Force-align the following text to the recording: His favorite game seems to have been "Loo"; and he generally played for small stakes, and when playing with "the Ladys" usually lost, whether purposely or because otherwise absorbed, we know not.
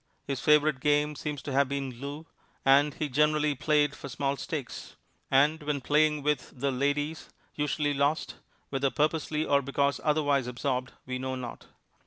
His 0.25 0.39
favorite 0.39 0.79
game 0.79 1.15
seems 1.15 1.43
to 1.43 1.51
have 1.51 1.69
been 1.69 2.01
"Loo"; 2.01 2.25
and 2.65 2.95
he 2.95 3.07
generally 3.07 3.53
played 3.53 3.93
for 3.93 4.09
small 4.09 4.35
stakes, 4.35 4.95
and 5.29 5.61
when 5.61 5.79
playing 5.79 6.23
with 6.23 6.51
"the 6.59 6.71
Ladys" 6.71 7.29
usually 7.53 7.93
lost, 7.93 8.37
whether 8.71 8.89
purposely 8.89 9.45
or 9.45 9.61
because 9.61 10.01
otherwise 10.03 10.47
absorbed, 10.47 10.93
we 11.05 11.19
know 11.19 11.35
not. 11.35 11.67